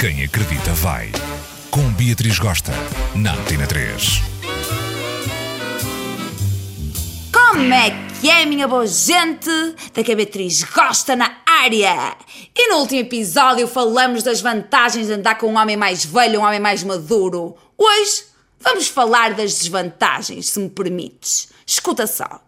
[0.00, 1.12] Quem acredita vai.
[1.70, 2.72] Com Beatriz Gosta,
[3.14, 4.22] na Antena 3.
[7.30, 9.50] Como é que é, minha boa gente?
[9.92, 12.16] Daqui a Beatriz gosta na área!
[12.56, 16.44] E no último episódio falamos das vantagens de andar com um homem mais velho, um
[16.44, 17.54] homem mais maduro.
[17.76, 18.24] Hoje
[18.58, 21.50] vamos falar das desvantagens, se me permites.
[21.66, 22.40] Escuta só.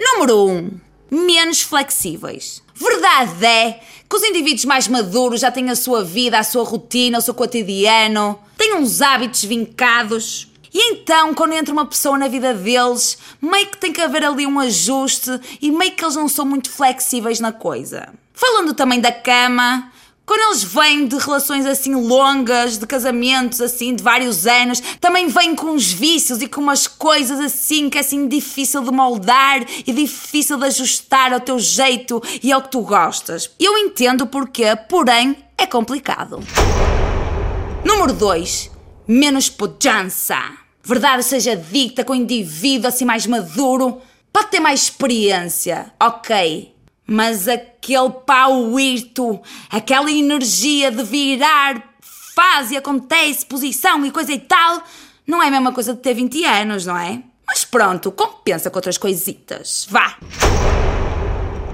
[0.00, 0.50] Número 1.
[0.50, 0.80] Um,
[1.14, 2.62] menos flexíveis.
[2.74, 7.18] Verdade é que os indivíduos mais maduros já têm a sua vida, a sua rotina,
[7.18, 10.48] o seu cotidiano, têm uns hábitos vincados.
[10.72, 14.44] E então, quando entra uma pessoa na vida deles, meio que tem que haver ali
[14.44, 15.30] um ajuste
[15.62, 18.12] e meio que eles não são muito flexíveis na coisa.
[18.32, 19.92] Falando também da cama,
[20.26, 25.54] quando eles vêm de relações assim longas, de casamentos assim de vários anos, também vêm
[25.54, 29.92] com uns vícios e com umas coisas assim que é assim difícil de moldar e
[29.92, 33.50] difícil de ajustar ao teu jeito e ao que tu gostas.
[33.60, 36.40] Eu entendo porquê, porém é complicado.
[37.84, 38.70] Número 2.
[39.06, 40.38] Menos pujança.
[40.82, 44.00] Verdade seja dita com o indivíduo assim mais maduro,
[44.32, 46.73] pode ter mais experiência, ok.
[47.06, 51.94] Mas aquele pauito, aquela energia de virar
[52.34, 54.82] fase, acontece, posição e coisa e tal,
[55.26, 57.22] não é a mesma coisa de ter 20 anos, não é?
[57.46, 59.86] Mas pronto, compensa com outras coisitas.
[59.90, 60.16] Vá!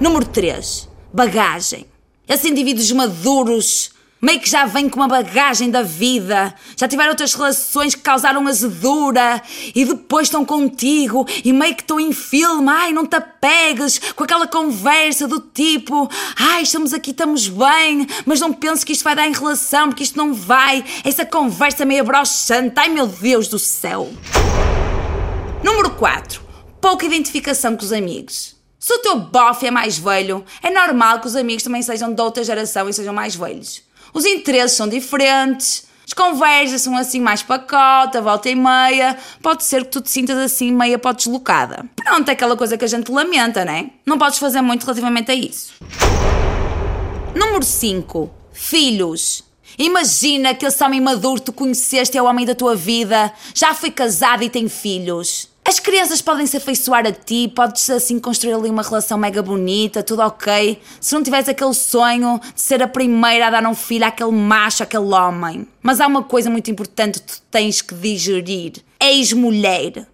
[0.00, 0.89] Número 3.
[1.12, 1.87] Bagagem.
[2.28, 7.35] Esses indivíduos maduros meio que já vêm com uma bagagem da vida, já tiveram outras
[7.35, 9.43] relações que causaram azedura
[9.75, 14.25] e depois estão contigo e meio que estão em filme, ai, não te apegues com
[14.25, 19.17] aquela conversa do tipo, ai, estamos aqui, estamos bem, mas não penso que isto vai
[19.17, 23.59] dar em relação, porque isto não vai, essa conversa meio broxante, ai meu Deus do
[23.59, 24.11] céu.
[25.62, 26.43] Número 4.
[26.81, 28.57] Pouca identificação com os amigos.
[28.79, 32.23] Se o teu bofe é mais velho, é normal que os amigos também sejam de
[32.23, 33.83] outra geração e sejam mais velhos.
[34.12, 39.16] Os interesses são diferentes, as conversas são assim mais pacota, volta e meia.
[39.41, 41.84] Pode ser que tu te sintas assim meia para deslocada.
[41.94, 43.91] Pronto, é aquela coisa que a gente lamenta, né?
[44.05, 45.75] Não podes fazer muito relativamente a isso.
[47.34, 48.28] Número 5.
[48.53, 49.44] Filhos.
[49.78, 53.91] Imagina que esse homem maduro tu conheceste é o homem da tua vida, já foi
[53.91, 55.49] casado e tem filhos.
[55.70, 60.03] As crianças podem se afeiçoar a ti, podes assim construir ali uma relação mega bonita,
[60.03, 60.82] tudo ok.
[61.00, 64.82] Se não tiveres aquele sonho de ser a primeira a dar um filho àquele macho,
[64.82, 65.69] àquele homem.
[65.81, 70.08] Mas há uma coisa muito importante que tu tens que digerir: ex-mulher.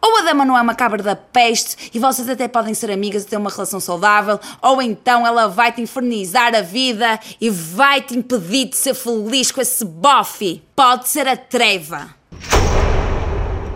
[0.00, 3.24] Ou a dama não é uma cabra da peste e vocês até podem ser amigas
[3.24, 8.66] e ter uma relação saudável, ou então ela vai-te infernizar a vida e vai-te impedir
[8.66, 10.62] de ser feliz com esse bofe.
[10.76, 12.19] Pode ser a treva.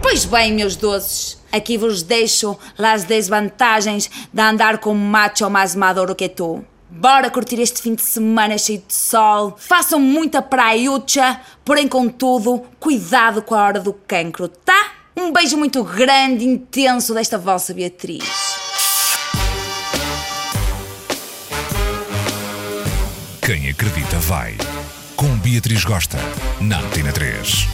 [0.04, 5.74] Pois bem, meus doces, aqui vos deixo as desvantagens de andar com um macho mais
[5.74, 6.62] maduro que tu.
[6.90, 9.56] Bora curtir este fim de semana cheio de sol.
[9.56, 14.92] Façam muita praiucha, porém, contudo, cuidado com a hora do cancro, tá?
[15.16, 18.24] Um beijo muito grande, intenso desta vossa Beatriz.
[23.40, 24.54] Quem acredita vai.
[25.16, 26.18] Com Beatriz Gosta,
[26.60, 27.73] na Antena 3.